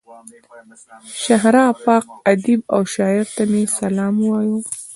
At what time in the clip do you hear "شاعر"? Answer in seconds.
2.95-3.25